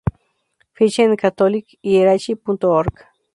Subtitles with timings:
[0.73, 2.91] Ficha en catholic-hierarchy.org